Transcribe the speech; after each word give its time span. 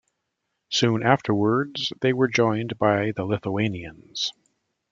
Soon 0.71 1.03
afterwards, 1.03 1.93
they 2.01 2.11
were 2.11 2.27
joined 2.27 2.75
by 2.79 3.11
the 3.15 3.23
Lithuanians. 3.23 4.33